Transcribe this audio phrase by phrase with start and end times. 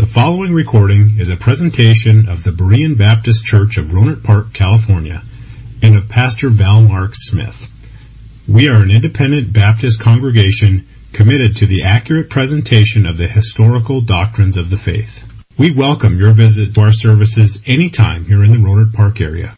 [0.00, 5.22] The following recording is a presentation of the Berean Baptist Church of Rohnert Park, California,
[5.82, 7.68] and of Pastor Val Mark Smith.
[8.48, 14.56] We are an independent Baptist congregation committed to the accurate presentation of the historical doctrines
[14.56, 15.22] of the faith.
[15.58, 19.54] We welcome your visit to our services anytime here in the Rohnert Park area.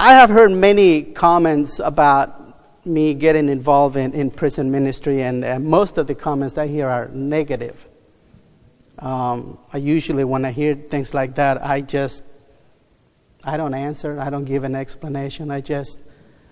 [0.00, 5.58] I have heard many comments about me getting involved in, in prison ministry, and uh,
[5.58, 7.86] most of the comments I hear are negative.
[9.04, 12.24] Um, I usually, when I hear things like that, I just,
[13.44, 16.00] I don't answer, I don't give an explanation, I just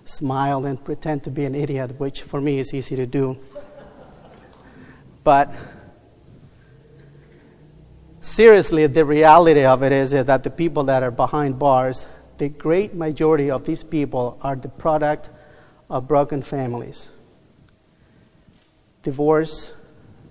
[0.05, 3.39] smile and pretend to be an idiot, which for me is easy to do.
[5.23, 5.51] But
[8.21, 12.05] seriously, the reality of it is that the people that are behind bars,
[12.37, 15.31] the great majority of these people are the product
[15.89, 17.07] of broken families.
[19.01, 19.73] Divorce,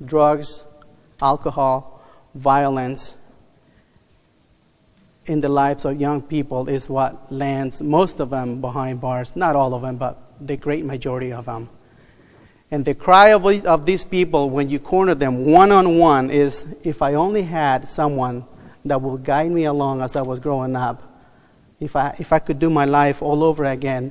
[0.04, 0.62] drugs,
[1.20, 1.91] alcohol,
[2.34, 3.14] violence
[5.26, 9.36] in the lives of young people is what lands most of them behind bars.
[9.36, 11.68] Not all of them, but the great majority of them.
[12.70, 17.02] And the cry of, these people when you corner them one on one is if
[17.02, 18.46] I only had someone
[18.84, 21.02] that will guide me along as I was growing up,
[21.78, 24.10] if I, if I could do my life all over again,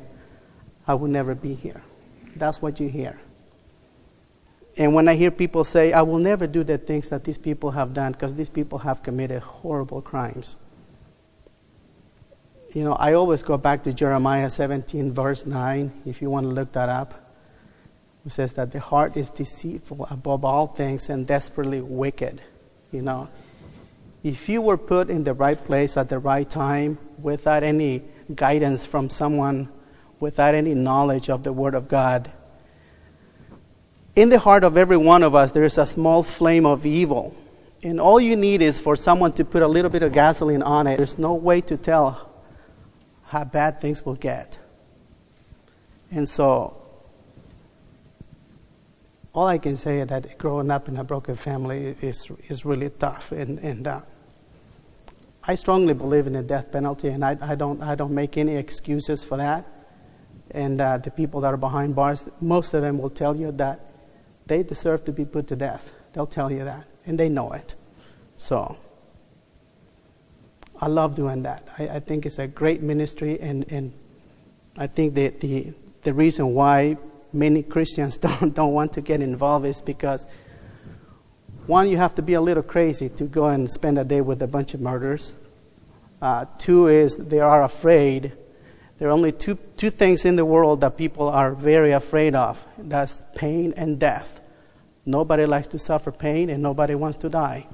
[0.88, 1.82] I would never be here.
[2.36, 3.20] That's what you hear.
[4.82, 7.70] And when I hear people say, I will never do the things that these people
[7.70, 10.56] have done because these people have committed horrible crimes.
[12.74, 16.56] You know, I always go back to Jeremiah 17, verse 9, if you want to
[16.56, 17.14] look that up.
[18.26, 22.42] It says that the heart is deceitful above all things and desperately wicked.
[22.92, 23.30] You know,
[24.24, 28.02] if you were put in the right place at the right time without any
[28.34, 29.70] guidance from someone,
[30.20, 32.32] without any knowledge of the Word of God,
[34.16, 37.36] in the heart of every one of us, there is a small flame of evil.
[37.84, 40.88] And all you need is for someone to put a little bit of gasoline on
[40.88, 40.98] it.
[40.98, 42.30] There's no way to tell
[43.24, 44.60] how bad things will get.
[46.12, 46.78] And so,
[49.34, 52.90] all I can say is that growing up in a broken family is, is really
[52.90, 53.32] tough.
[53.32, 54.02] And, and uh,
[55.44, 58.58] I strongly believe in the death penalty, and I, I, don't, I don't make any
[58.58, 59.66] excuses for that.
[60.52, 63.91] And uh, the people that are behind bars, most of them will tell you that
[64.48, 65.92] they deserve to be put to death.
[66.14, 67.76] They'll tell you that, and they know it.
[68.38, 68.78] So,
[70.80, 71.68] I love doing that.
[71.78, 73.94] I, I think it's a great ministry, and, and
[74.78, 76.98] I think that the, the reason why
[77.32, 80.26] many Christians don't, don't want to get involved is because,
[81.68, 84.42] one, you have to be a little crazy to go and spend a day with
[84.42, 85.34] a bunch of murderers.
[86.22, 88.34] Uh, two is they are afraid.
[89.02, 92.64] There are only two, two things in the world that people are very afraid of
[92.78, 94.40] that's pain and death.
[95.08, 97.66] Nobody likes to suffer pain, and nobody wants to die.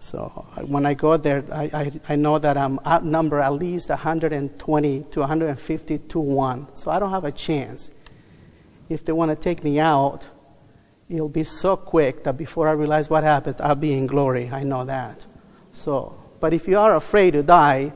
[0.00, 5.04] So when I go there, I, I, I, know that I'm outnumbered at least 120
[5.12, 6.66] to 150 to 1.
[6.74, 7.92] So I don't have a chance
[8.88, 10.26] if they want to take me out,
[11.08, 14.50] it'll be so quick that before I realize what happens, I'll be in glory.
[14.50, 15.24] I know that.
[15.72, 17.92] So, but if you are afraid to die,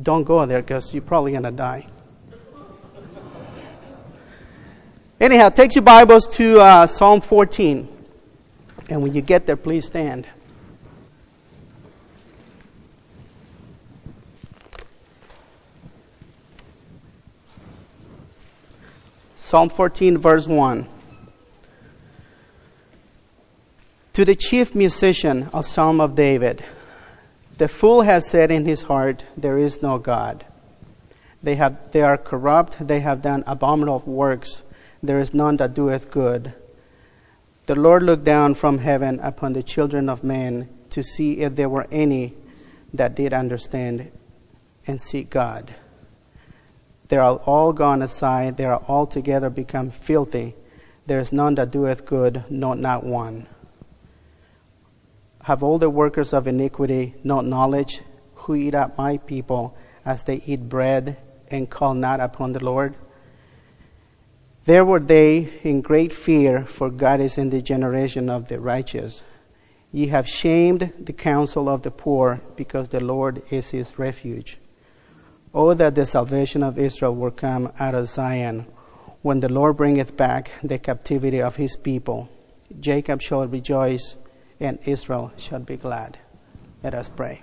[0.00, 1.86] don't go there because you're probably going to die.
[5.18, 7.88] Anyhow, take your Bibles to uh, Psalm 14.
[8.90, 10.26] And when you get there, please stand.
[19.36, 20.86] Psalm 14, verse 1.
[24.12, 26.64] To the chief musician, a psalm of David.
[27.58, 30.44] The fool has said in his heart, There is no God.
[31.42, 34.62] They, have, they are corrupt, they have done abominable works.
[35.02, 36.54] There is none that doeth good.
[37.66, 41.68] The Lord looked down from heaven upon the children of men to see if there
[41.68, 42.34] were any
[42.92, 44.10] that did understand
[44.86, 45.74] and seek God.
[47.08, 50.54] They are all gone aside, they are altogether become filthy.
[51.06, 53.46] There is none that doeth good, no, not one.
[55.46, 58.02] Have all the workers of iniquity no knowledge,
[58.34, 62.96] who eat up my people as they eat bread and call not upon the Lord?
[64.64, 69.22] There were they in great fear, for God is in the generation of the righteous.
[69.92, 74.58] Ye have shamed the counsel of the poor, because the Lord is his refuge.
[75.54, 78.66] Oh, that the salvation of Israel were come out of Zion,
[79.22, 82.28] when the Lord bringeth back the captivity of his people.
[82.80, 84.16] Jacob shall rejoice,
[84.60, 86.18] and Israel shall be glad.
[86.82, 87.42] Let us pray.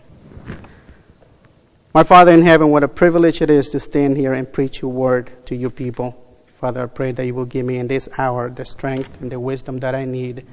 [1.94, 4.92] My Father in heaven, what a privilege it is to stand here and preach your
[4.92, 6.20] word to your people.
[6.56, 9.40] Father, I pray that you will give me in this hour the strength and the
[9.40, 10.46] wisdom that I need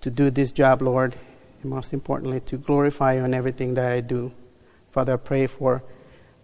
[0.00, 1.16] to do this job, Lord.
[1.60, 4.32] and most importantly, to glorify you in everything that I do.
[4.92, 5.82] Father, I pray for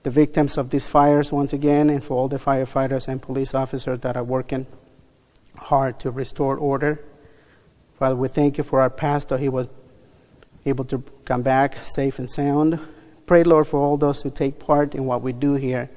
[0.02, 4.00] the victims of these fires once again and for all the firefighters and police officers
[4.00, 4.66] that are working
[5.56, 7.00] hard to restore order.
[8.02, 9.38] Father, we thank you for our pastor.
[9.38, 9.68] He was
[10.66, 12.80] able to come back safe and sound.
[13.26, 15.88] Pray, Lord, for all those who take part in what we do here.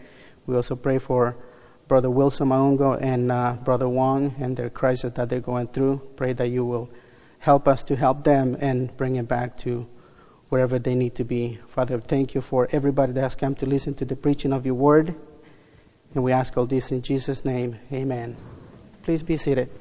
[0.45, 1.35] We also pray for
[1.87, 5.99] Brother Wilson Maungo and uh, Brother Wong and their crisis that they're going through.
[6.15, 6.91] Pray that you will
[7.39, 9.89] help us to help them and bring it back to
[10.49, 11.57] wherever they need to be.
[11.69, 14.75] Father, thank you for everybody that has come to listen to the preaching of your
[14.75, 15.15] word.
[16.13, 17.79] And we ask all this in Jesus' name.
[17.91, 18.37] Amen.
[19.01, 19.71] Please be seated.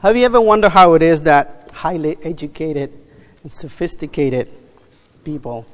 [0.00, 2.92] Have you ever wondered how it is that highly educated
[3.42, 4.48] and sophisticated
[5.24, 5.66] people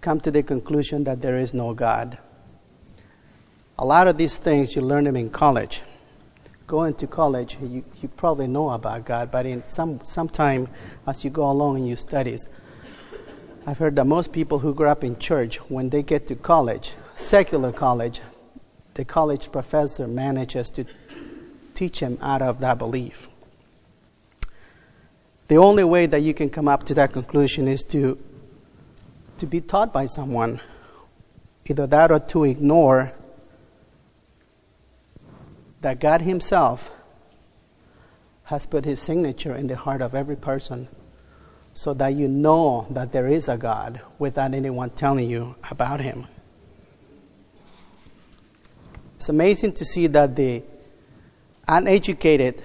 [0.00, 2.18] come to the conclusion that there is no God?
[3.78, 5.82] A lot of these things you learn them in college.
[6.66, 10.66] Going to college, you, you probably know about God, but in some sometime
[11.06, 12.48] as you go along in your studies,
[13.64, 16.94] I've heard that most people who grew up in church, when they get to college,
[17.14, 18.20] secular college,
[18.94, 20.84] the college professor manages to
[21.78, 23.28] teach him out of that belief.
[25.46, 28.18] The only way that you can come up to that conclusion is to,
[29.38, 30.60] to be taught by someone.
[31.66, 33.12] Either that or to ignore
[35.80, 36.90] that God Himself
[38.44, 40.88] has put His signature in the heart of every person
[41.74, 46.26] so that you know that there is a God without anyone telling you about Him.
[49.16, 50.64] It's amazing to see that the
[51.68, 52.62] uneducated,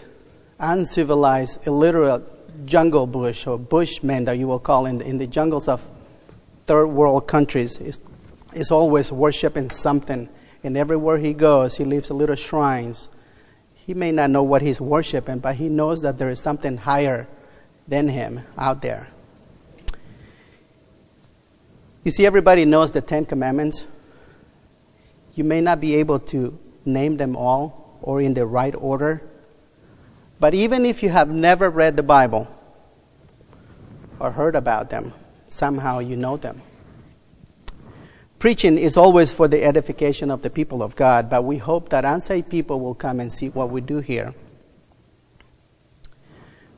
[0.60, 5.68] uncivilized, illiterate jungle bush or bushmen that you will call in the, in the jungles
[5.68, 5.82] of
[6.66, 8.00] third world countries is,
[8.54, 10.30] is always worshiping something.
[10.64, 13.10] And everywhere he goes, he leaves a little shrines.
[13.74, 17.28] He may not know what he's worshiping, but he knows that there is something higher
[17.88, 19.08] than him out there.
[22.06, 23.86] You see, everybody knows the Ten Commandments.
[25.36, 29.24] You may not be able to name them all, or in the right order.
[30.40, 32.48] But even if you have never read the Bible
[34.20, 35.14] or heard about them,
[35.48, 36.62] somehow you know them.
[38.40, 42.04] Preaching is always for the edification of the people of God, but we hope that
[42.04, 44.36] unsaved people will come and see what we do here.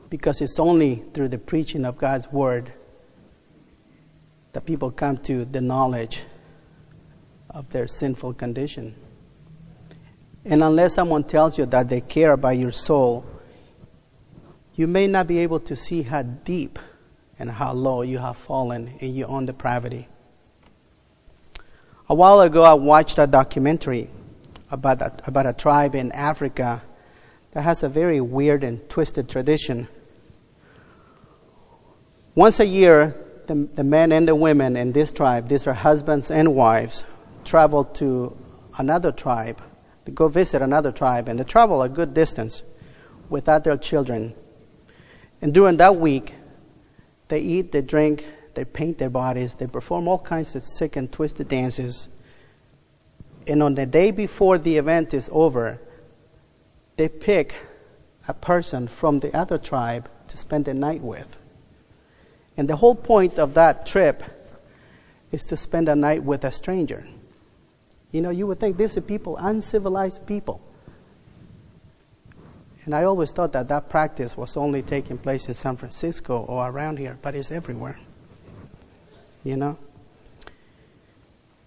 [0.08, 2.72] Because it's only through the preaching of God's word
[4.52, 6.22] that people come to the knowledge
[7.50, 8.94] of their sinful condition.
[10.46, 13.26] And unless someone tells you that they care about your soul,
[14.76, 16.78] you may not be able to see how deep
[17.36, 20.06] and how low you have fallen in your own depravity.
[22.08, 24.08] A while ago, I watched a documentary
[24.70, 26.80] about a, about a tribe in Africa
[27.50, 29.88] that has a very weird and twisted tradition.
[32.36, 33.16] Once a year,
[33.48, 37.02] the, the men and the women in this tribe, these are husbands and wives,
[37.44, 38.36] travel to
[38.78, 39.60] another tribe
[40.06, 42.62] to go visit another tribe, and they travel a good distance
[43.28, 44.34] without their children.
[45.42, 46.34] And during that week,
[47.28, 51.10] they eat, they drink, they paint their bodies, they perform all kinds of sick and
[51.12, 52.08] twisted dances.
[53.46, 55.80] And on the day before the event is over,
[56.96, 57.54] they pick
[58.26, 61.36] a person from the other tribe to spend the night with.
[62.56, 64.22] And the whole point of that trip
[65.32, 67.06] is to spend a night with a stranger.
[68.12, 70.60] You know, you would think these are people, uncivilized people.
[72.84, 76.68] And I always thought that that practice was only taking place in San Francisco or
[76.68, 77.98] around here, but it's everywhere.
[79.42, 79.78] You know?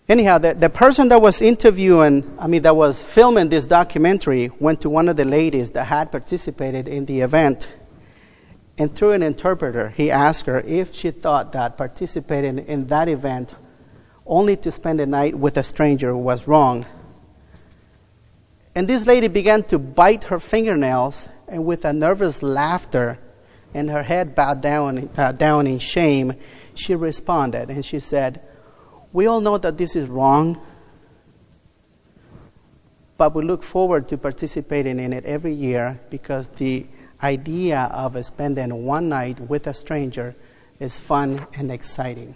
[0.07, 4.81] Anyhow, the, the person that was interviewing, I mean, that was filming this documentary, went
[4.81, 7.69] to one of the ladies that had participated in the event.
[8.77, 13.53] And through an interpreter, he asked her if she thought that participating in that event
[14.29, 16.85] only to spend a night with a stranger was wrong.
[18.75, 23.17] And this lady began to bite her fingernails, and with a nervous laughter
[23.73, 26.33] and her head bowed down, uh, down in shame,
[26.75, 28.41] she responded and she said,
[29.11, 30.61] We all know that this is wrong,
[33.17, 36.85] but we look forward to participating in it every year because the
[37.21, 40.35] idea of spending one night with a stranger
[40.79, 42.33] is fun and exciting.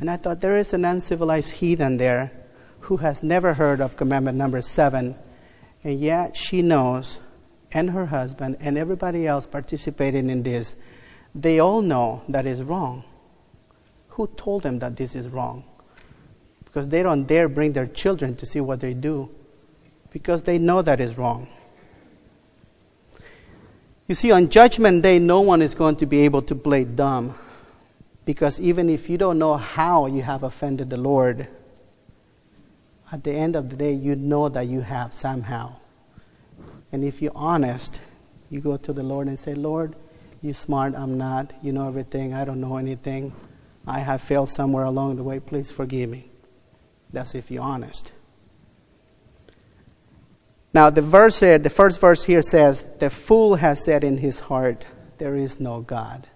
[0.00, 2.32] And I thought, there is an uncivilized heathen there
[2.80, 5.16] who has never heard of commandment number seven,
[5.82, 7.18] and yet she knows,
[7.72, 10.76] and her husband, and everybody else participating in this,
[11.34, 13.04] they all know that is wrong.
[14.18, 15.62] who told them that this is wrong?
[16.64, 19.30] Because they don't dare bring their children to see what they do
[20.10, 21.46] because they know that is wrong.
[24.08, 27.34] You see, on Judgment Day, no one is going to be able to play dumb
[28.28, 31.48] because even if you don't know how you have offended the Lord,
[33.10, 35.76] at the end of the day, you know that you have somehow.
[36.92, 38.02] And if you're honest,
[38.50, 39.96] you go to the Lord and say, Lord,
[40.42, 41.54] you're smart, I'm not.
[41.62, 43.32] You know everything, I don't know anything.
[43.86, 45.40] I have failed somewhere along the way.
[45.40, 46.30] Please forgive me.
[47.10, 48.12] That's if you're honest.
[50.74, 54.84] Now, the verse the first verse here says, The fool has said in his heart,
[55.16, 56.28] There is no God.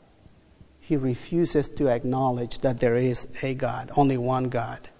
[0.93, 4.91] He refuses to acknowledge that there is a God, only one God.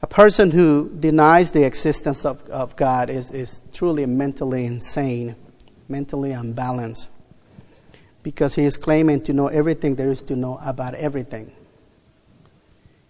[0.00, 5.36] A person who denies the existence of, of God is, is truly mentally insane,
[5.90, 7.10] mentally unbalanced,
[8.22, 11.52] because he is claiming to know everything there is to know about everything.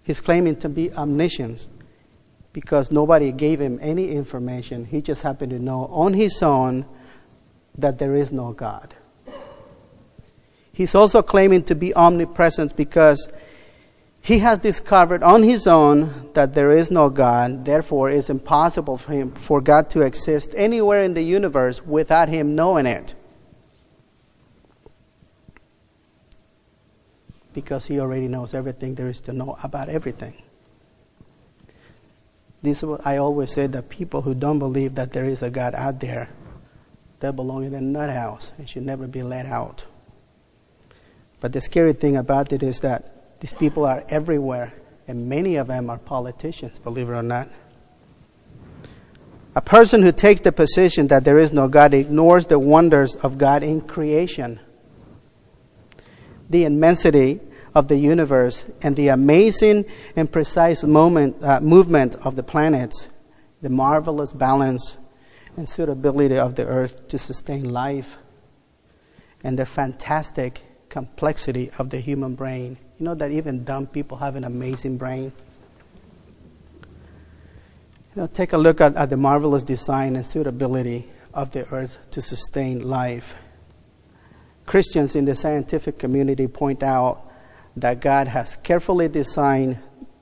[0.02, 1.68] He's claiming to be omniscient
[2.52, 4.84] because nobody gave him any information.
[4.84, 6.86] He just happened to know on his own
[7.76, 8.96] that there is no God.
[10.78, 13.26] He's also claiming to be omnipresent because
[14.20, 19.10] he has discovered on his own that there is no God, therefore, it's impossible for
[19.10, 23.16] him for God to exist anywhere in the universe without him knowing it.
[27.52, 30.40] Because he already knows everything there is to know about everything.
[32.62, 35.98] This I always say that people who don't believe that there is a God out
[35.98, 36.28] there,
[37.18, 39.84] they belong in a nut house and should never be let out.
[41.40, 44.74] But the scary thing about it is that these people are everywhere,
[45.06, 47.48] and many of them are politicians, believe it or not.
[49.54, 53.38] A person who takes the position that there is no God ignores the wonders of
[53.38, 54.60] God in creation,
[56.50, 57.40] the immensity
[57.74, 59.84] of the universe, and the amazing
[60.16, 63.08] and precise moment, uh, movement of the planets,
[63.62, 64.96] the marvelous balance
[65.56, 68.16] and suitability of the earth to sustain life,
[69.42, 72.76] and the fantastic complexity of the human brain.
[72.98, 75.32] You know that even dumb people have an amazing brain?
[78.14, 81.98] You know, take a look at, at the marvelous design and suitability of the earth
[82.10, 83.36] to sustain life.
[84.66, 87.30] Christians in the scientific community point out
[87.76, 89.78] that God has carefully designed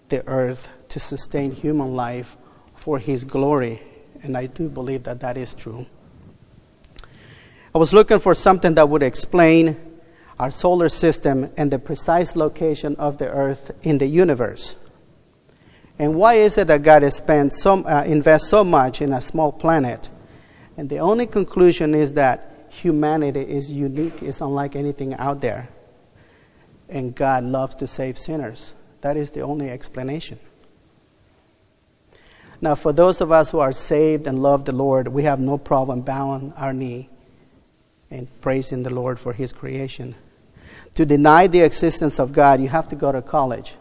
[0.08, 2.36] the earth to sustain human life
[2.74, 3.82] for His glory,
[4.22, 5.86] and I do believe that that is true.
[7.74, 9.76] I was looking for something that would explain
[10.38, 14.76] our solar system and the precise location of the earth in the universe.
[15.98, 19.20] And why is it that God has spent so, uh, invest so much in a
[19.20, 20.10] small planet?
[20.76, 25.70] And the only conclusion is that humanity is unique, is unlike anything out there.
[26.88, 28.74] And God loves to save sinners.
[29.00, 30.38] That is the only explanation.
[32.60, 35.56] Now, for those of us who are saved and love the Lord, we have no
[35.56, 37.08] problem bowing our knee
[38.10, 40.14] and praising the Lord for His creation
[40.96, 43.74] to deny the existence of God, you have to go to college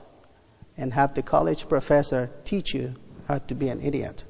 [0.77, 2.93] and have the college professor teach you
[3.29, 4.25] how to be an idiot.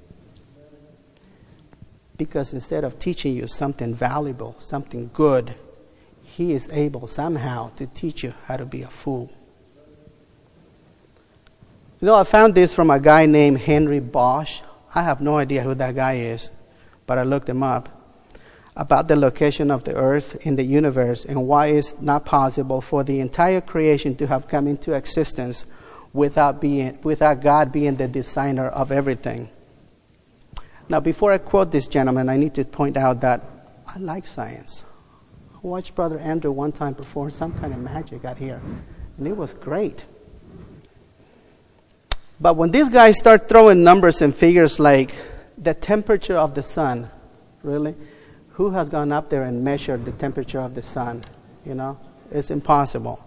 [2.16, 5.56] Because instead of teaching you something valuable, something good,
[6.22, 9.32] he is able somehow to teach you how to be a fool.
[12.00, 14.62] You know, I found this from a guy named Henry Bosch.
[14.94, 16.52] I have no idea who that guy is,
[17.08, 17.95] but I looked him up
[18.76, 23.04] about the location of the earth in the universe and why it's not possible for
[23.04, 25.66] the entire creation to have come into existence
[26.12, 29.50] without, being, without God being the designer of everything.
[30.88, 33.44] Now, before I quote this gentleman, I need to point out that
[33.88, 34.84] I like science.
[35.54, 38.62] I watched Brother Andrew one time perform some kind of magic out here,
[39.18, 40.06] and it was great.
[42.40, 45.16] But when these guys start throwing numbers and figures like
[45.58, 47.10] the temperature of the sun,
[47.64, 47.96] really?
[48.56, 51.24] Who has gone up there and measured the temperature of the sun?
[51.66, 52.00] You know,
[52.32, 53.24] it's impossible.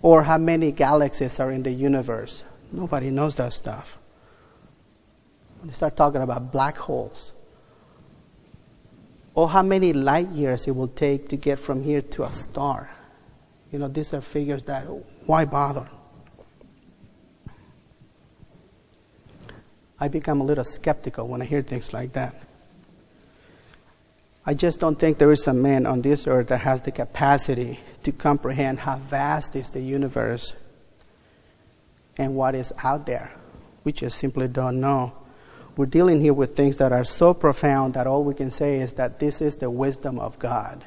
[0.00, 2.42] Or how many galaxies are in the universe?
[2.72, 3.98] Nobody knows that stuff.
[5.60, 7.32] When They start talking about black holes.
[9.34, 12.88] Or how many light years it will take to get from here to a star.
[13.70, 14.84] You know, these are figures that,
[15.26, 15.86] why bother?
[20.00, 22.45] I become a little skeptical when I hear things like that.
[24.48, 27.80] I just don't think there is a man on this earth that has the capacity
[28.04, 30.54] to comprehend how vast is the universe
[32.16, 33.32] and what is out there.
[33.82, 35.12] We just simply don't know.
[35.76, 38.92] We're dealing here with things that are so profound that all we can say is
[38.94, 40.84] that this is the wisdom of God.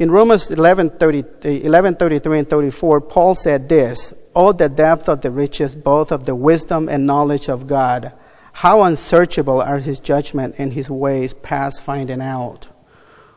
[0.00, 5.20] In Romans 11, 30, 11 33 and 34, Paul said this Oh, the depth of
[5.20, 8.12] the riches, both of the wisdom and knowledge of God!
[8.58, 12.68] How unsearchable are his judgment and his ways past finding out!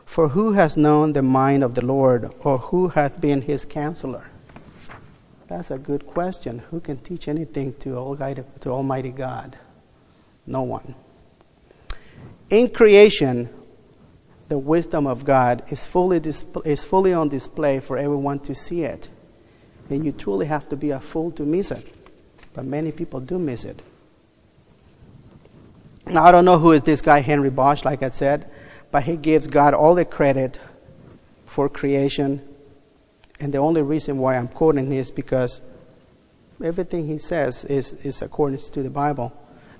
[0.06, 4.30] For who has known the mind of the Lord, or who hath been his counselor?
[5.48, 6.60] That's a good question.
[6.70, 9.58] Who can teach anything to Almighty God?
[10.46, 10.94] No one.
[12.48, 13.50] In creation,
[14.46, 16.22] the wisdom of God is fully,
[16.64, 19.10] is fully on display for everyone to see it.
[19.90, 21.92] And you truly have to be a fool to miss it.
[22.54, 23.82] But many people do miss it.
[26.10, 28.50] Now, I don't know who is this guy, Henry Bosch, like I said,
[28.90, 30.58] but he gives God all the credit
[31.44, 32.40] for creation.
[33.40, 35.60] And the only reason why I'm quoting this is because
[36.64, 39.32] everything he says is, is according to the Bible.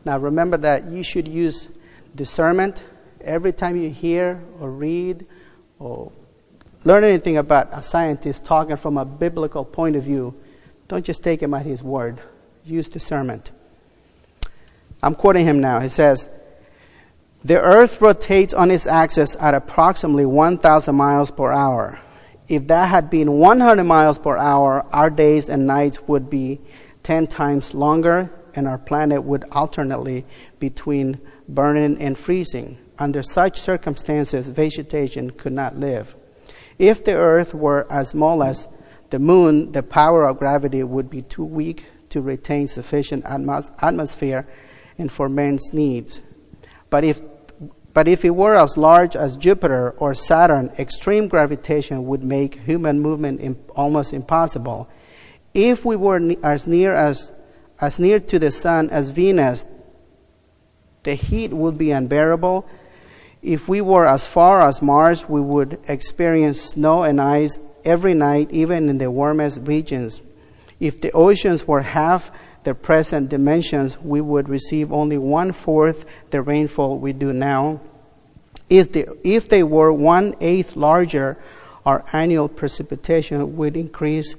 [0.04, 1.68] Now, remember that you should use
[2.14, 2.82] discernment
[3.22, 5.26] every time you hear or read
[5.78, 6.12] or
[6.84, 10.34] learn anything about a scientist talking from a biblical point of view,
[10.88, 12.20] don't just take him at his word.
[12.64, 13.50] Use discernment.
[15.02, 15.80] I'm quoting him now.
[15.80, 16.28] He says,
[17.44, 21.98] The earth rotates on its axis at approximately 1,000 miles per hour.
[22.48, 26.60] If that had been 100 miles per hour, our days and nights would be
[27.02, 30.24] 10 times longer, and our planet would alternately
[30.58, 32.78] between burning and freezing.
[32.98, 36.14] Under such circumstances, vegetation could not live.
[36.78, 38.66] If the earth were as small as
[39.10, 44.46] the moon, the power of gravity would be too weak to retain sufficient atmos- atmosphere
[44.98, 46.20] and for man's needs.
[46.90, 47.22] But if,
[47.94, 53.00] but if it were as large as Jupiter or Saturn, extreme gravitation would make human
[53.00, 54.88] movement imp- almost impossible.
[55.54, 57.32] If we were ne- as near as
[57.80, 59.64] as near to the sun as Venus,
[61.04, 62.68] the heat would be unbearable
[63.42, 68.50] if we were as far as Mars, we would experience snow and ice every night,
[68.50, 70.20] even in the warmest regions.
[70.80, 72.30] If the oceans were half
[72.68, 77.80] their present dimensions, we would receive only one fourth the rainfall we do now.
[78.68, 81.38] If, the, if they were one eighth larger,
[81.86, 84.34] our annual precipitation would increase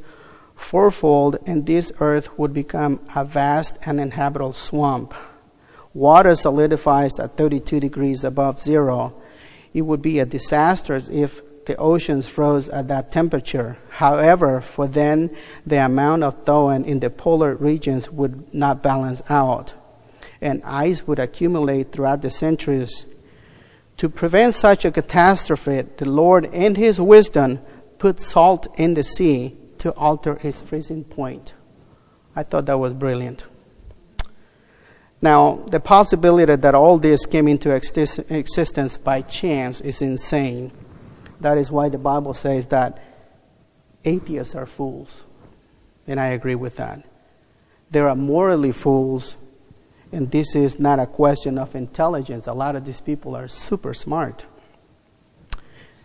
[0.56, 5.15] fourfold, and this earth would become a vast uninhabitable swamp
[5.95, 9.19] water solidifies at 32 degrees above zero,
[9.73, 13.77] it would be a disaster if the oceans froze at that temperature.
[13.89, 15.29] However, for then,
[15.67, 19.75] the amount of thawing in the polar regions would not balance out,
[20.41, 23.05] and ice would accumulate throughout the centuries.
[23.97, 27.60] To prevent such a catastrophe, the Lord, in His wisdom,
[27.99, 31.53] put salt in the sea to alter its freezing point.
[32.36, 33.45] I thought that was brilliant.
[35.21, 40.71] Now, the possibility that all this came into existence by chance is insane.
[41.39, 43.02] That is why the Bible says that
[44.04, 45.23] atheists are fools.
[46.08, 47.06] And I agree with that.
[47.91, 49.36] There are morally fools,
[50.12, 52.47] and this is not a question of intelligence.
[52.47, 54.45] A lot of these people are super smart.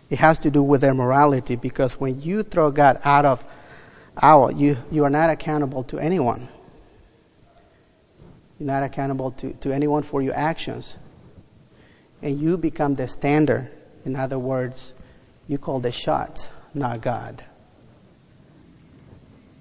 [0.09, 3.43] It has to do with their morality because when you throw God out of
[4.21, 6.47] out, you, you are not accountable to anyone.
[8.59, 10.95] You're not accountable to, to anyone for your actions.
[12.21, 13.71] And you become the standard.
[14.05, 14.93] In other words,
[15.47, 17.43] you call the shots, not God.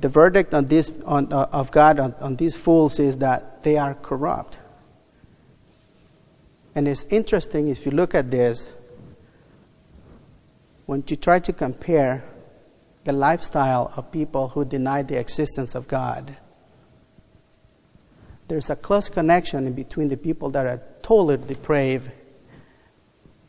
[0.00, 3.78] The verdict on this, on, uh, of God on, on these fools is that they
[3.78, 4.58] are corrupt.
[6.74, 8.74] And it's interesting if you look at this,
[10.86, 12.24] when you try to compare
[13.04, 16.36] the lifestyle of people who deny the existence of God
[18.48, 22.10] there's a close connection between the people that are totally depraved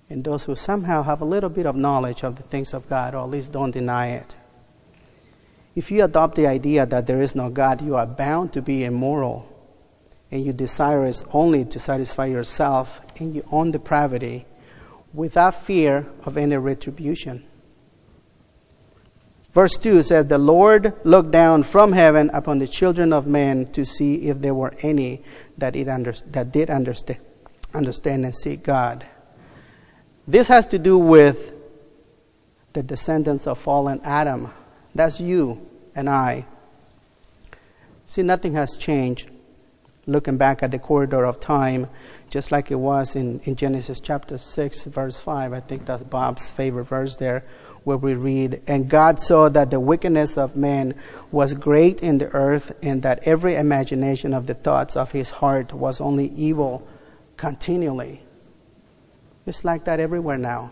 [0.10, 3.16] and those who somehow have a little bit of knowledge of the things of God,
[3.16, 4.36] or at least don't deny it.
[5.76, 8.84] If you adopt the idea that there is no God, you are bound to be
[8.84, 9.52] immoral,
[10.32, 14.46] and you desire is only to satisfy yourself in your own depravity
[15.14, 17.44] without fear of any retribution.
[19.54, 23.86] Verse 2 says, The Lord looked down from heaven upon the children of men to
[23.86, 25.24] see if there were any
[25.58, 27.20] that, it under, that did understand,
[27.74, 29.06] understand and seek God.
[30.28, 31.54] This has to do with
[32.74, 34.52] the descendants of fallen Adam.
[34.94, 36.46] That's you and I.
[38.08, 39.30] See, nothing has changed
[40.08, 41.88] looking back at the corridor of time,
[42.30, 45.54] just like it was in, in Genesis chapter 6, verse 5.
[45.54, 47.44] I think that's Bob's favorite verse there
[47.84, 50.96] where we read, And God saw that the wickedness of man
[51.32, 55.74] was great in the earth, and that every imagination of the thoughts of his heart
[55.74, 56.88] was only evil
[57.38, 58.25] continually.
[59.46, 60.72] It's like that everywhere now.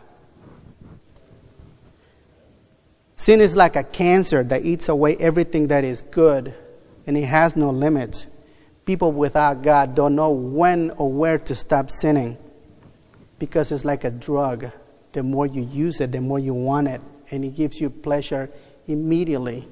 [3.15, 6.53] Sin is like a cancer that eats away everything that is good,
[7.07, 8.25] and it has no limits.
[8.85, 12.37] People without God don't know when or where to stop sinning
[13.39, 14.71] because it's like a drug.
[15.13, 16.99] The more you use it, the more you want it,
[17.31, 18.49] and it gives you pleasure
[18.87, 19.67] immediately.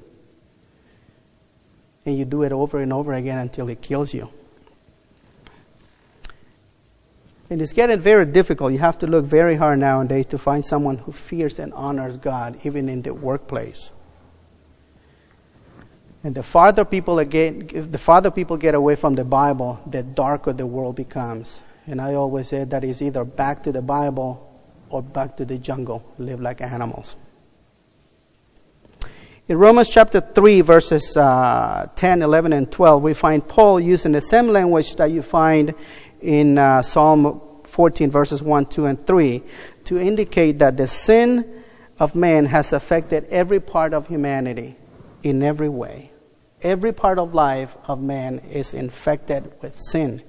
[2.06, 4.30] And you do it over and over again until it kills you.
[7.52, 8.72] And it's getting very difficult.
[8.72, 12.58] You have to look very hard nowadays to find someone who fears and honors God,
[12.64, 13.90] even in the workplace.
[16.24, 20.54] And the farther people get, the farther people get away from the Bible, the darker
[20.54, 21.60] the world becomes.
[21.86, 24.50] And I always say that is either back to the Bible
[24.88, 27.16] or back to the jungle, live like animals.
[29.48, 34.20] In Romans chapter 3, verses uh, 10, 11, and 12, we find Paul using the
[34.20, 35.74] same language that you find
[36.22, 39.42] in uh, Psalm 14, verses 1, 2, and 3,
[39.84, 41.62] to indicate that the sin
[41.98, 44.76] of man has affected every part of humanity
[45.22, 46.10] in every way.
[46.62, 50.22] Every part of life of man is infected with sin.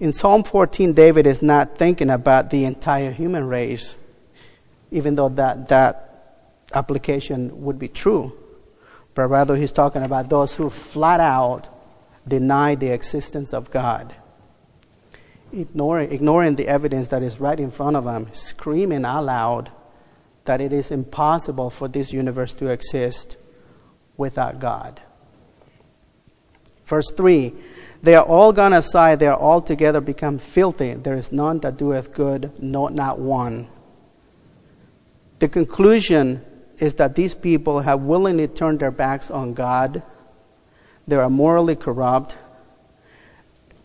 [0.00, 3.94] In Psalm 14, David is not thinking about the entire human race,
[4.90, 6.40] even though that, that
[6.74, 8.36] application would be true.
[9.14, 11.68] But rather, he's talking about those who flat out
[12.26, 14.14] deny the existence of God
[15.54, 19.70] ignoring, ignoring the evidence that is right in front of them, screaming out loud
[20.44, 23.36] that it is impossible for this universe to exist
[24.16, 25.00] without God.
[26.86, 27.52] Verse 3
[28.02, 30.94] They are all gone aside, they are all together become filthy.
[30.94, 33.68] There is none that doeth good, no, not one.
[35.38, 36.44] The conclusion
[36.78, 40.02] is that these people have willingly turned their backs on God.
[41.06, 42.36] They are morally corrupt.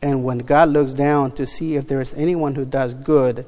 [0.02, 3.46] And when God looks down to see if there is anyone who does good,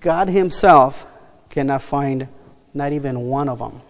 [0.00, 1.06] God Himself
[1.48, 2.28] cannot find
[2.74, 3.80] not even one of them.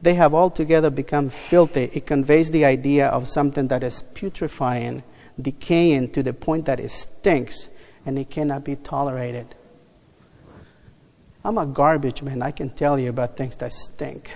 [0.00, 1.84] They have altogether become filthy.
[1.92, 5.04] It conveys the idea of something that is putrefying,
[5.40, 7.68] decaying to the point that it stinks
[8.04, 9.54] and it cannot be tolerated.
[11.44, 12.42] I'm a garbage man.
[12.42, 14.32] I can tell you about things that stink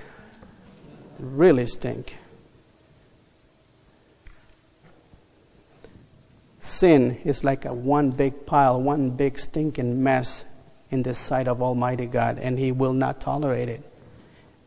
[1.18, 2.16] really stink.
[6.60, 10.44] Sin is like a one big pile, one big stinking mess
[10.90, 13.82] in the sight of Almighty God, and He will not tolerate it.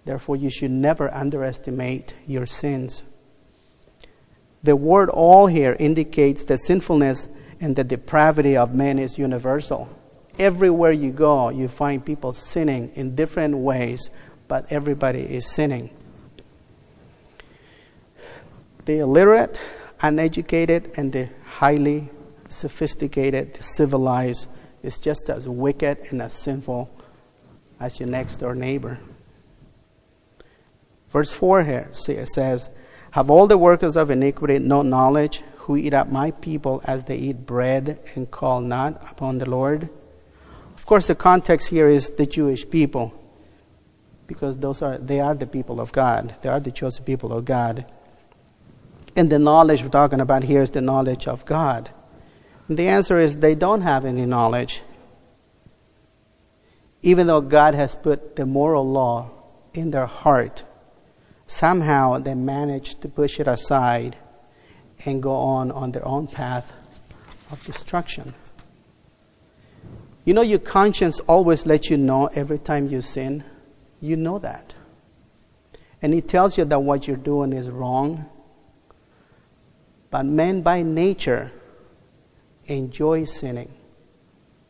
[0.06, 3.04] Therefore, you should never underestimate your sins.
[4.64, 7.28] The word all here indicates that sinfulness
[7.60, 9.90] and the depravity of man is universal.
[10.38, 14.10] Everywhere you go, you find people sinning in different ways,
[14.48, 15.90] but everybody is sinning.
[18.90, 19.62] The illiterate,
[20.02, 22.10] uneducated, and the highly
[22.50, 24.48] sophisticated, civilized
[24.82, 26.90] is just as wicked and as sinful
[27.80, 28.98] as your next door neighbor.
[31.12, 32.72] Verse 4 here says,
[33.12, 37.18] Have all the workers of iniquity no knowledge, who eat up my people as they
[37.18, 39.88] eat bread and call not upon the Lord?
[40.76, 43.14] Of course, the context here is the Jewish people,
[44.26, 46.34] because those are, they are the people of God.
[46.42, 47.86] They are the chosen people of God.
[49.16, 51.90] And the knowledge we're talking about here is the knowledge of God.
[52.68, 54.82] And the answer is they don't have any knowledge.
[57.02, 59.32] Even though God has put the moral law
[59.74, 60.64] in their heart,
[61.48, 64.18] somehow they manage to push it aside
[65.06, 66.74] and go on on their own path
[67.52, 68.34] of destruction.
[70.26, 73.44] You know, your conscience always lets you know every time you sin.
[74.02, 74.76] You know that.
[76.02, 78.30] And it tells you that what you're doing is wrong
[80.12, 81.52] but men by nature
[82.66, 83.72] enjoy sinning.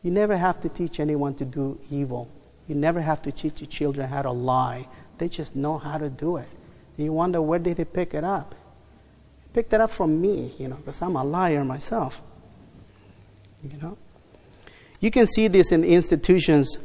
[0.02, 2.30] You never have to teach anyone to do evil.
[2.66, 4.88] You never have to teach your children how to lie.
[5.18, 6.48] They just know how to do it.
[6.96, 8.54] And you wonder where did they pick it up?
[9.42, 12.22] He picked it up from me, you know, because I'm a liar myself.
[13.62, 13.98] You know?
[15.00, 16.78] You can see this in institutions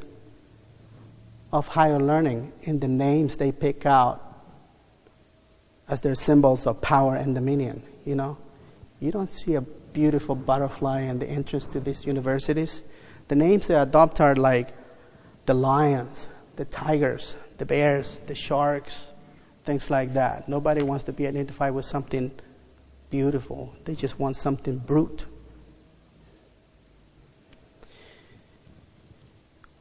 [1.51, 4.21] of higher learning in the names they pick out
[5.87, 8.37] as their symbols of power and dominion, you know.
[9.05, 12.81] You don't see a beautiful butterfly in the entrance to these universities.
[13.27, 14.69] The names they adopt are like
[15.45, 19.05] the lions, the tigers, the bears, the sharks,
[19.63, 20.49] things like that.
[20.49, 22.31] Nobody wants to be identified with something
[23.11, 25.27] beautiful, they just want something brute.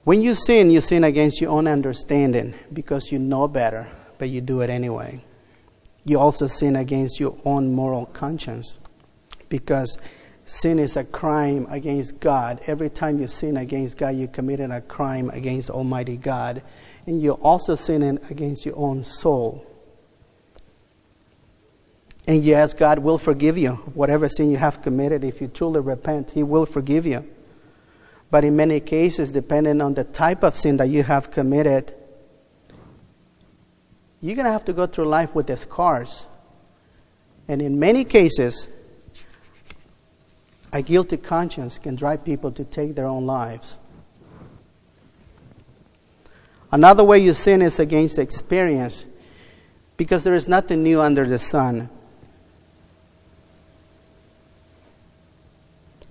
[0.05, 4.43] When you sin, you sin against your own understanding because you know better, but you
[4.43, 5.25] do it anyway.
[6.05, 8.75] You also sin against your own moral conscience
[9.55, 9.99] because
[10.47, 12.59] sin is a crime against God.
[12.67, 16.61] Every time you sin against God, you committed a crime against Almighty God.
[17.07, 19.64] And you're also sinning against your own soul.
[22.27, 23.75] And yes, God will forgive you.
[23.95, 27.25] Whatever sin you have committed, if you truly repent, He will forgive you.
[28.33, 31.95] But in many cases, depending on the type of sin that you have committed,
[34.21, 36.27] you're going to have to go through life with the scars.
[37.47, 38.67] And in many cases,
[40.75, 43.77] a guilty conscience can drive people to take their own lives.
[46.73, 49.05] Another way you sin is against experience
[49.97, 51.89] because there is nothing new under the sun.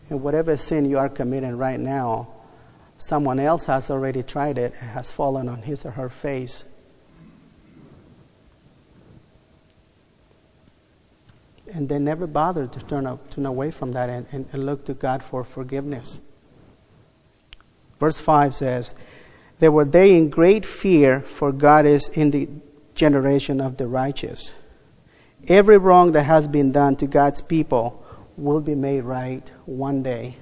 [0.10, 2.30] And whatever sin you are committing right now,
[2.98, 6.64] someone else has already tried it and has fallen on his or her face.
[11.74, 14.86] And they never bothered to turn, up, turn away from that and, and, and look
[14.86, 16.20] to God for forgiveness.
[18.00, 18.96] Verse 5 says,
[19.60, 22.48] There were they in great fear, for God is in the
[22.94, 24.54] generation of the righteous.
[25.48, 28.06] Every wrong that has been done to God's people
[28.38, 30.38] will be made right one day.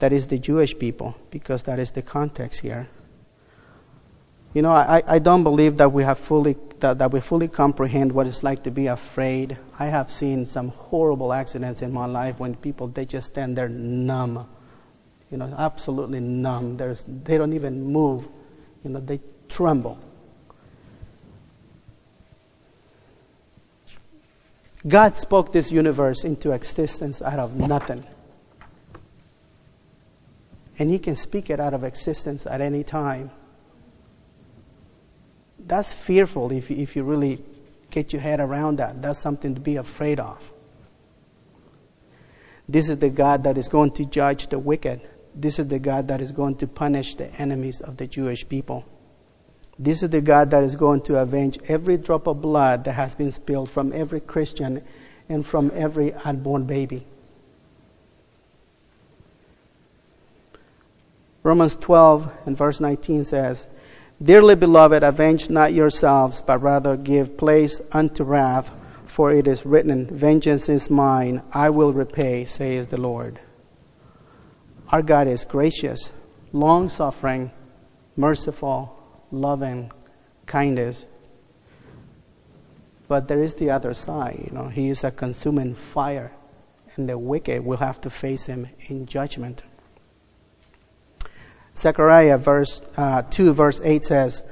[0.00, 2.88] That is the Jewish people, because that is the context here.
[4.52, 8.12] You know, I, I don't believe that we have fully that, that we fully comprehend
[8.12, 9.58] what it's like to be afraid.
[9.78, 13.68] I have seen some horrible accidents in my life when people they just stand there
[13.68, 14.48] numb.
[15.30, 16.76] You know, absolutely numb.
[16.76, 18.26] There's, they don't even move.
[18.82, 19.98] You know, they tremble.
[24.88, 28.04] God spoke this universe into existence out of nothing.
[30.78, 33.30] And He can speak it out of existence at any time.
[35.70, 37.44] That's fearful if you, if you really
[37.90, 39.00] get your head around that.
[39.00, 40.50] That's something to be afraid of.
[42.68, 45.00] This is the God that is going to judge the wicked.
[45.32, 48.84] This is the God that is going to punish the enemies of the Jewish people.
[49.78, 53.14] This is the God that is going to avenge every drop of blood that has
[53.14, 54.82] been spilled from every Christian
[55.28, 57.06] and from every unborn baby.
[61.44, 63.68] Romans 12 and verse 19 says,
[64.22, 68.70] Dearly beloved, avenge not yourselves, but rather give place unto wrath,
[69.06, 73.40] for it is written, Vengeance is mine, I will repay, says the Lord.
[74.90, 76.12] Our God is gracious,
[76.52, 77.50] long suffering,
[78.14, 78.98] merciful,
[79.30, 79.90] loving
[80.44, 81.06] kindness.
[83.08, 86.30] But there is the other side, you know, he is a consuming fire,
[86.96, 89.62] and the wicked will have to face him in judgment.
[91.80, 94.42] Zechariah verse uh, 2 verse 8 says,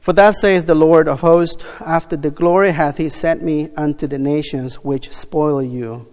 [0.00, 4.06] For thus says the Lord of hosts, after the glory hath he sent me unto
[4.06, 6.06] the nations which spoil you.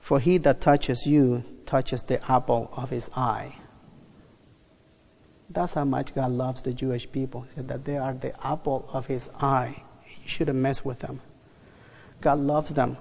[0.00, 3.56] For he that touches you touches the apple of his eye.
[5.50, 7.46] That's how much God loves the Jewish people.
[7.54, 9.82] Said that they are the apple of his eye.
[10.22, 11.20] You shouldn't mess with them.
[12.20, 12.96] God loves them.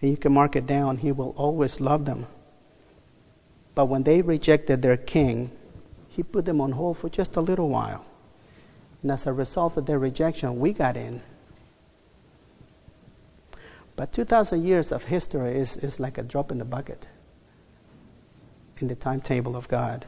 [0.00, 0.98] And you can mark it down.
[0.98, 2.26] He will always love them.
[3.74, 5.50] But when they rejected their king,
[6.08, 8.04] he put them on hold for just a little while.
[9.02, 11.22] And as a result of their rejection, we got in.
[13.96, 17.08] But 2,000 years of history is, is like a drop in the bucket
[18.82, 20.04] in the timetable of God.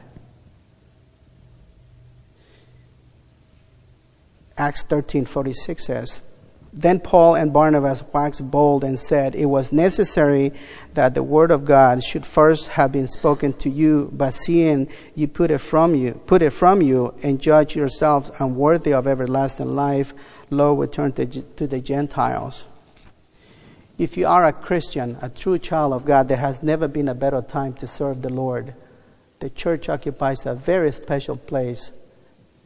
[4.57, 6.21] Acts 13:46 says,
[6.77, 10.51] Then Paul and Barnabas waxed bold and said, It was necessary
[10.93, 15.29] that the word of God should first have been spoken to you, but seeing you
[15.29, 20.13] put it from you, put it from you, and judge yourselves unworthy of everlasting life,
[20.49, 22.67] lo, we turn to, to the Gentiles.
[23.97, 27.15] If you are a Christian, a true child of God, there has never been a
[27.15, 28.75] better time to serve the Lord.
[29.39, 31.93] The church occupies a very special place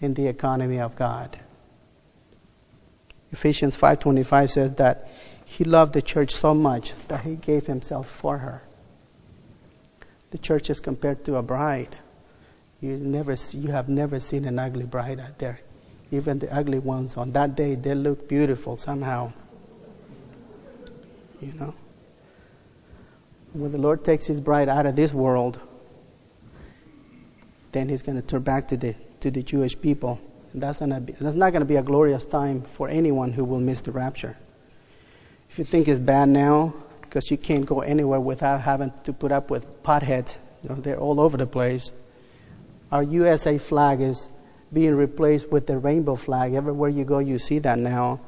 [0.01, 1.39] in the economy of God.
[3.31, 5.07] Ephesians 5:25 says that
[5.45, 8.61] he loved the church so much that he gave himself for her.
[10.31, 11.97] The church is compared to a bride.
[12.81, 15.61] You never you have never seen an ugly bride out there.
[16.11, 19.33] Even the ugly ones on that day they look beautiful somehow.
[21.41, 21.73] You know.
[23.53, 25.59] When the Lord takes his bride out of this world,
[27.71, 30.19] then he's going to turn back to the to the Jewish people
[30.53, 33.59] that's, gonna be, that's not going to be a glorious time for anyone who will
[33.59, 34.37] miss the rapture.
[35.49, 39.31] If you think it's bad now, because you can't go anywhere without having to put
[39.31, 41.91] up with potheads, you know, they're all over the place.
[42.91, 44.29] Our USA flag is
[44.71, 46.53] being replaced with the rainbow flag.
[46.53, 48.19] Everywhere you go, you see that now.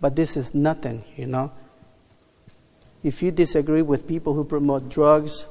[0.00, 1.52] But this is nothing, you know.
[3.02, 5.46] If you disagree with people who promote drugs,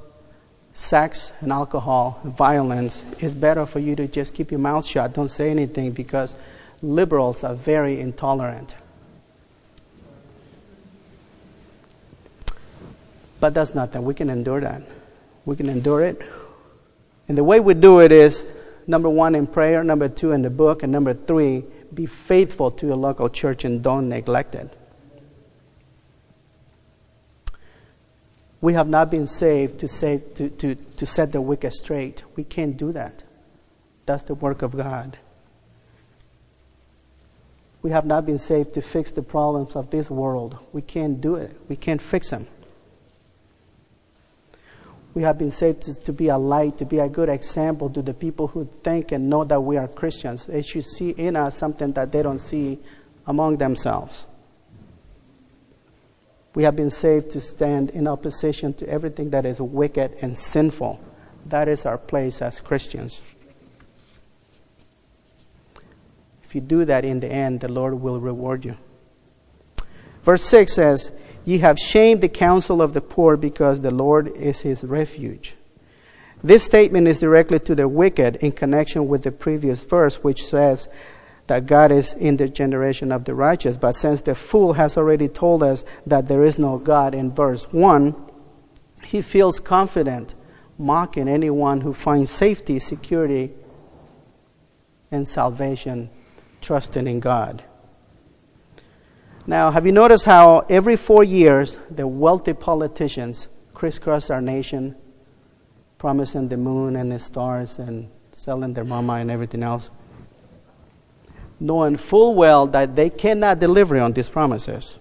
[0.79, 5.13] sex, and alcohol, violence, it's better for you to just keep your mouth shut.
[5.13, 6.37] Don't say anything because
[6.81, 8.73] liberals are very intolerant.
[13.41, 14.05] But that's nothing.
[14.05, 14.81] We can endure that.
[15.45, 16.21] We can endure it.
[17.27, 18.45] And the way we do it is
[18.87, 22.87] number one, in prayer, number two, in the book, and number three, be faithful to
[22.87, 24.73] your local church and don't neglect it.
[28.61, 32.23] We have not been saved to, save, to, to, to set the wicked straight.
[32.35, 33.23] We can't do that.
[34.05, 35.17] That's the work of God.
[37.81, 40.57] We have not been saved to fix the problems of this world.
[40.73, 41.57] We can't do it.
[41.69, 42.47] We can't fix them.
[45.13, 48.01] We have been saved to, to, be a light, to be a good example to
[48.01, 50.45] the people who think and know that we are Christians.
[50.45, 52.79] They should see in us something that they don't see
[53.25, 54.25] among themselves.
[56.55, 60.99] We have been saved to stand in opposition to everything that is wicked and sinful.
[61.45, 63.21] That is our place as Christians.
[66.43, 68.77] If you do that in the end, the Lord will reward you.
[70.23, 71.11] Verse 6 says,
[71.45, 75.55] Ye have shamed the counsel of the poor because the Lord is his refuge.
[76.43, 80.87] This statement is directly to the wicked in connection with the previous verse, which says
[81.49, 83.75] that God is in the generation of the righteous.
[83.75, 87.65] But since the fool has already told us that there is no God in verse
[87.73, 88.15] 1,
[89.05, 90.35] he feels confident
[90.77, 93.51] mocking anyone who finds safety, security,
[95.11, 96.11] and salvation
[96.61, 97.63] trusting in God.
[99.47, 104.95] Now, have you noticed how every four years the wealthy politicians crisscross our nation,
[105.97, 109.89] promising the moon and the stars and selling their mama and everything else,
[111.59, 114.97] knowing full well that they cannot deliver on these promises?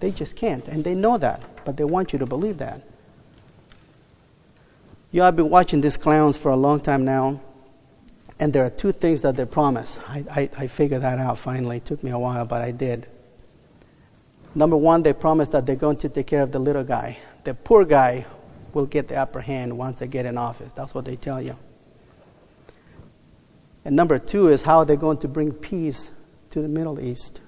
[0.00, 2.82] They just can't, and they know that, but they want you to believe that.
[5.10, 7.40] You I've been watching these clowns for a long time now,
[8.38, 9.98] and there are two things that they promise.
[10.06, 11.78] I, I, I figured that out finally.
[11.78, 13.06] It took me a while, but I did.
[14.54, 17.18] Number one, they promise that they're going to take care of the little guy.
[17.44, 18.26] The poor guy
[18.72, 20.72] will get the upper hand once they get in office.
[20.72, 21.56] That's what they tell you.
[23.88, 26.10] And number two is how they're going to bring peace
[26.50, 27.40] to the Middle East.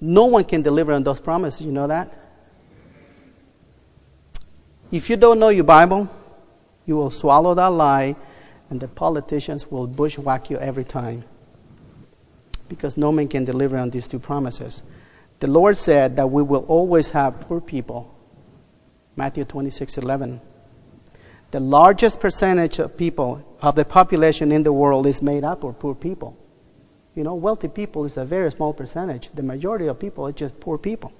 [0.00, 2.16] No one can deliver on those promises, you know that?
[4.92, 6.08] If you don't know your Bible,
[6.86, 8.14] you will swallow that lie
[8.70, 11.24] and the politicians will bushwhack you every time
[12.68, 14.84] because no man can deliver on these two promises.
[15.40, 18.16] The Lord said that we will always have poor people.
[19.16, 20.40] Matthew 26 11.
[21.52, 25.78] The largest percentage of people, of the population in the world, is made up of
[25.78, 26.36] poor people.
[27.14, 29.28] You know, wealthy people is a very small percentage.
[29.34, 31.12] The majority of people are just poor people.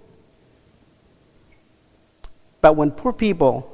[2.62, 3.68] But when poor people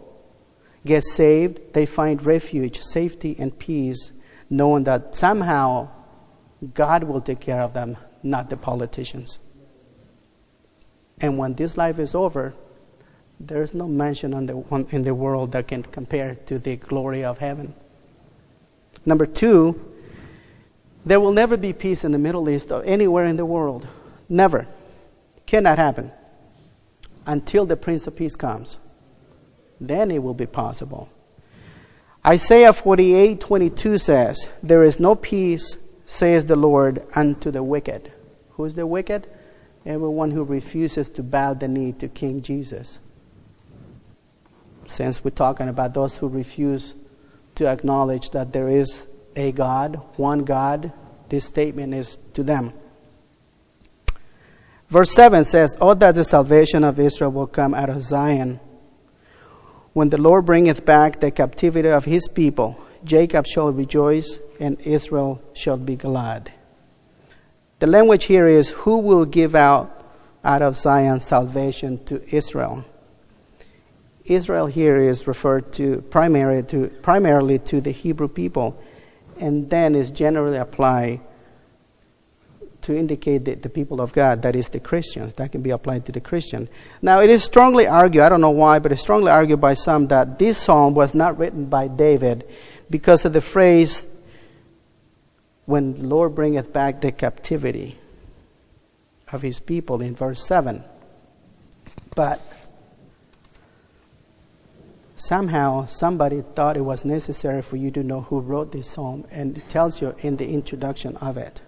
[0.84, 4.10] get saved, they find refuge, safety, and peace,
[4.50, 5.88] knowing that somehow
[6.74, 9.38] God will take care of them, not the politicians.
[11.20, 12.54] And when this life is over,
[13.40, 17.24] there is no mansion in the, in the world that can compare to the glory
[17.24, 17.74] of heaven.
[19.06, 19.80] Number two,
[21.06, 23.86] there will never be peace in the Middle East or anywhere in the world.
[24.28, 24.66] Never.
[25.46, 26.10] Cannot happen
[27.26, 28.78] until the Prince of Peace comes
[29.80, 31.08] then it will be possible.
[32.26, 38.12] Isaiah 48 22 says, There is no peace, says the Lord, unto the wicked.
[38.52, 39.28] Who is the wicked?
[39.86, 42.98] Everyone who refuses to bow the knee to King Jesus.
[44.88, 46.94] Since we're talking about those who refuse
[47.54, 50.92] to acknowledge that there is a God, one God,
[51.28, 52.72] this statement is to them.
[54.88, 58.58] Verse 7 says, Oh, that the salvation of Israel will come out of Zion
[59.98, 65.42] when the Lord bringeth back the captivity of his people, Jacob shall rejoice and Israel
[65.54, 66.52] shall be glad.
[67.80, 69.90] The language here is who will give out
[70.44, 72.84] out of Zion salvation to Israel.
[74.30, 78.80] Israel here is referred to primarily to primarily to the Hebrew people
[79.40, 81.20] and then is generally applied
[82.82, 85.34] to indicate the, the people of God, that is the Christians.
[85.34, 86.68] That can be applied to the Christian.
[87.02, 90.06] Now, it is strongly argued, I don't know why, but it's strongly argued by some
[90.08, 92.48] that this psalm was not written by David
[92.88, 94.06] because of the phrase,
[95.66, 97.98] when the Lord bringeth back the captivity
[99.30, 100.82] of his people in verse 7.
[102.14, 102.67] But
[105.18, 109.58] somehow somebody thought it was necessary for you to know who wrote this psalm, and
[109.58, 111.60] it tells you in the introduction of it.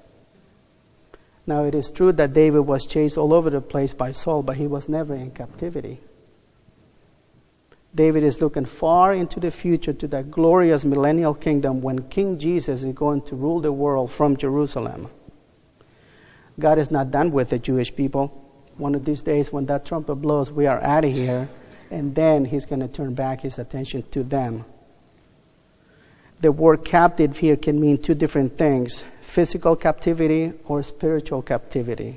[1.47, 4.57] Now, it is true that David was chased all over the place by Saul, but
[4.57, 6.01] he was never in captivity.
[7.93, 12.85] David is looking far into the future to that glorious millennial kingdom when King Jesus
[12.85, 15.11] is going to rule the world from Jerusalem.
[16.59, 18.29] God is not done with the Jewish people.
[18.77, 21.49] One of these days, when that trumpet blows, we are out of here,
[21.91, 24.65] and then He's going to turn back His attention to them.
[26.41, 32.17] The word captive here can mean two different things physical captivity or spiritual captivity.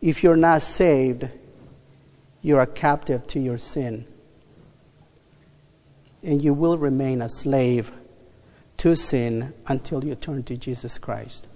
[0.00, 1.28] If you're not saved,
[2.40, 4.06] you're a captive to your sin.
[6.22, 7.92] And you will remain a slave
[8.78, 11.46] to sin until you turn to Jesus Christ.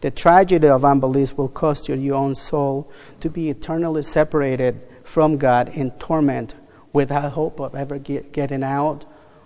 [0.00, 2.90] The tragedy of unbelief will cost you your own soul
[3.20, 6.54] to be eternally separated from God in torment
[6.92, 9.04] without hope of ever get, getting out,